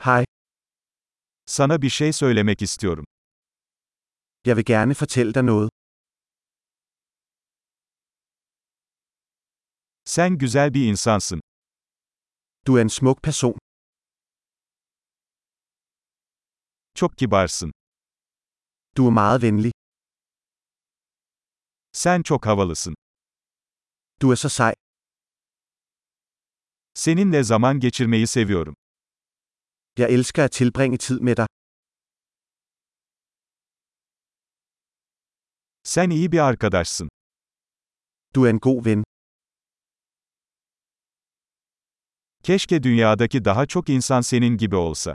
Hej, 0.00 0.24
Sana 1.46 1.82
bir 1.82 1.90
şey 1.90 2.12
söylemek 2.12 2.62
istiyorum. 2.62 3.04
jeg 4.46 4.56
vil 4.56 4.64
gerne 4.64 4.94
fortælle 4.94 5.34
dig 5.34 5.42
noget. 5.42 5.70
Sen 10.04 10.38
güzel 10.38 10.74
bir 10.74 10.88
insansın. 10.88 11.40
Du 12.66 12.76
er 12.76 12.80
en 12.82 12.88
smuk 12.88 13.22
person. 13.22 13.58
Çok 16.94 17.18
kibarsın. 17.18 17.70
Du 18.96 19.06
er 19.06 19.10
meget 19.12 19.42
venlig. 19.42 19.72
Sen 21.92 22.22
çok 22.22 22.46
havalısın. 22.46 22.94
Du 24.22 24.32
er 24.32 24.36
så 24.36 24.48
sej. 24.48 24.74
Seninle 26.94 27.42
zaman 27.44 27.80
geçirmeyi 27.80 28.26
seviyorum. 28.26 28.74
Jeg 29.98 30.08
elsker 30.10 30.44
at 30.44 30.50
tilbringe 30.50 30.98
tid 30.98 31.20
med 31.20 31.36
dig. 31.36 31.46
Sen 35.84 36.10
iyi 36.10 36.32
bir 36.32 36.38
arkadaşsın. 36.38 37.08
Du 38.34 38.44
er 38.46 38.50
en 38.50 38.58
god 38.58 38.84
ven. 38.84 39.02
Keşke 42.42 42.82
dünyadaki 42.82 43.44
daha 43.44 43.66
çok 43.66 43.88
insan 43.88 44.20
senin 44.20 44.56
gibi 44.56 44.76
olsa. 44.76 45.14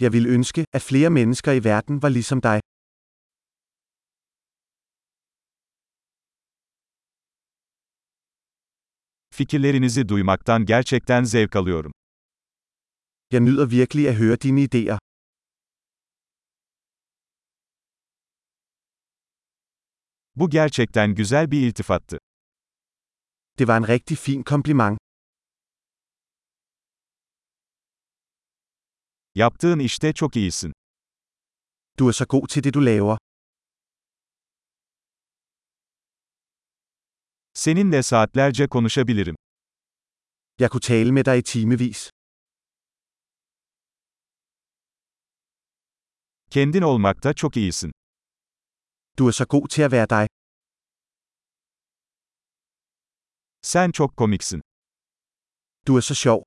Jeg 0.00 0.12
ville 0.12 0.28
ønske, 0.28 0.64
at 0.72 0.82
flere 0.82 1.08
mennesker 1.10 1.52
i 1.52 1.64
verden 1.64 2.02
var 2.02 2.10
ligesom 2.10 2.42
dig. 2.42 2.60
Fikirlerinizi 9.34 10.08
duymaktan 10.08 10.64
gerçekten 10.66 11.24
zevk 11.24 11.56
alıyorum. 11.56 11.92
Jeg 13.32 13.40
nyder 13.40 13.66
virkelig 13.66 14.08
at 14.08 14.16
høre 14.16 14.36
dine 14.36 14.60
idéer. 14.68 14.98
Bu 20.36 20.50
gerçekten 20.50 21.14
güzel 21.14 21.50
bir 21.50 21.66
iltifattı. 21.68 22.18
Det 23.58 23.68
var 23.68 23.76
en 23.76 23.88
rigtig 23.88 24.18
fin 24.18 24.42
kompliment. 24.42 24.98
Yaptığın 29.34 29.78
işte 29.78 30.12
çok 30.12 30.36
iyisin. 30.36 30.72
Du 31.98 32.08
er 32.08 32.12
så 32.12 32.24
god 32.28 32.46
til 32.48 32.64
det 32.64 32.74
du 32.74 32.80
laver. 32.80 33.18
Seninle 37.54 38.02
saatlerce 38.02 38.66
konuşabilirim. 38.66 39.36
Jeg 40.58 40.70
kunne 40.70 40.80
tale 40.80 41.12
med 41.12 41.24
dig 41.24 41.38
i 41.38 41.42
timevis. 41.42 42.10
Kendin 46.54 46.82
olmakta 46.82 47.32
çok 47.34 47.56
iyisin. 47.56 47.92
Du 49.18 49.28
er 49.28 49.32
så 49.32 49.44
god 49.44 49.68
til 49.68 49.82
at 49.82 49.92
være 49.92 50.06
dig. 50.10 50.26
Sen 53.62 53.90
çok 53.92 54.16
komiksin. 54.16 54.60
Du 55.86 55.96
er 55.96 56.00
så 56.00 56.14
sjov. 56.14 56.42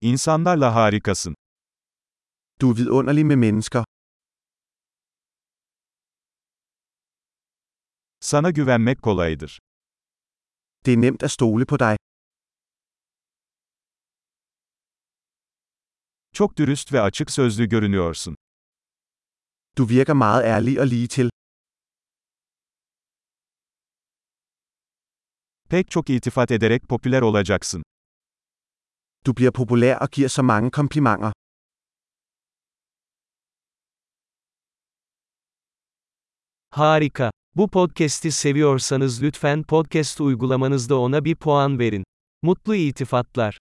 İnsanlarla 0.00 0.74
harikasın. 0.74 1.34
Du 2.60 2.70
er 2.70 2.76
vidunderlig 2.76 3.26
med 3.26 3.36
mennesker. 3.36 3.84
Sana 8.20 8.50
güvenmek 8.50 9.02
kolaydır. 9.02 9.58
Det 10.84 10.92
er 10.92 10.96
nemt 10.96 11.22
at 11.22 11.30
stole 11.30 11.64
på 11.66 11.76
dig. 11.76 11.96
Çok 16.32 16.58
dürüst 16.58 16.92
ve 16.92 17.00
açık 17.00 17.30
sözlü 17.30 17.68
görünüyorsun. 17.68 18.36
Du 19.78 19.88
virker 19.88 20.16
meget 20.16 20.44
ærlig 20.44 20.78
og 20.80 20.86
lige 20.90 21.08
til. 21.08 21.30
Pek 25.68 25.90
çok 25.90 26.10
iltifat 26.10 26.50
ederek 26.50 26.88
popüler 26.88 27.22
olacaksın. 27.22 27.82
Du 29.26 29.36
bliver 29.36 29.50
populær 29.50 29.96
og 30.00 30.08
giver 30.10 30.28
så 30.28 30.42
mange 30.42 30.70
komplimenter. 30.70 31.32
Harika. 36.70 37.30
Bu 37.56 37.68
podcast'i 37.68 38.32
seviyorsanız 38.32 39.22
lütfen 39.22 39.62
podcast 39.62 40.20
uygulamanızda 40.20 40.98
ona 40.98 41.24
bir 41.24 41.34
puan 41.34 41.78
verin. 41.78 42.04
Mutlu 42.42 42.74
iltifatlar. 42.74 43.60